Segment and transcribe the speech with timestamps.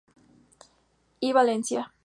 [1.27, 1.29] E.
[1.31, 1.93] Valencia.